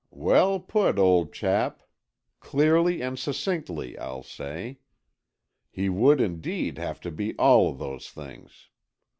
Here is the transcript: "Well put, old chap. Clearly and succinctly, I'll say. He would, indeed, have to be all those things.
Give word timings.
"Well 0.09 0.59
put, 0.59 0.97
old 0.97 1.31
chap. 1.31 1.83
Clearly 2.39 3.03
and 3.03 3.19
succinctly, 3.19 3.99
I'll 3.99 4.23
say. 4.23 4.79
He 5.69 5.89
would, 5.89 6.19
indeed, 6.19 6.79
have 6.79 6.99
to 7.01 7.11
be 7.11 7.35
all 7.35 7.71
those 7.75 8.09
things. 8.09 8.69